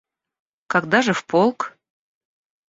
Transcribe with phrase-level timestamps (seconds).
[0.65, 1.77] Когда же в полк?